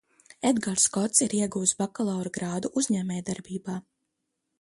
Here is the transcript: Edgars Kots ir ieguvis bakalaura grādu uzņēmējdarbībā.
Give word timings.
Edgars 0.51 0.85
Kots 0.95 1.19
ir 1.25 1.35
ieguvis 1.39 1.73
bakalaura 1.81 2.31
grādu 2.39 2.73
uzņēmējdarbībā. 2.83 3.77